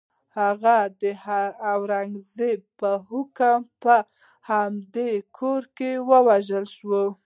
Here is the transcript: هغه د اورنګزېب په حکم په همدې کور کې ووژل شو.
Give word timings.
هغه 0.39 0.77
د 1.01 1.03
اورنګزېب 1.71 2.59
په 2.79 2.91
حکم 3.09 3.59
په 3.83 3.95
همدې 4.49 5.11
کور 5.39 5.61
کې 5.77 5.91
ووژل 6.09 6.65
شو. 6.75 7.01